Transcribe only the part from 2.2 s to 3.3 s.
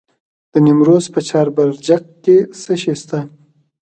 کې څه شی شته؟